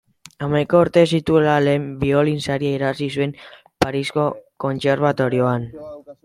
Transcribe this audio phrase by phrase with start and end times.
[0.43, 3.35] Hamaika urte zituela lehen biolin-saria irabazi zuen
[3.85, 4.25] Parisko
[4.65, 5.71] kontserbatorioan.